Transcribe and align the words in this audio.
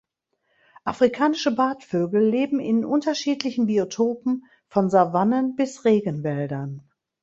Afrikanische 0.83 1.51
Bartvögel 1.51 2.27
leben 2.27 2.59
in 2.59 2.85
unterschiedlichen 2.85 3.67
Biotopen 3.67 4.45
von 4.67 4.89
Savannen 4.89 5.55
bis 5.55 5.85
Regenwäldern. 5.85 6.81